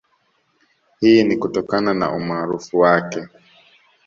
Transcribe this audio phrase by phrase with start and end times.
[0.99, 3.27] Hii ni kutokana na umaarufu wake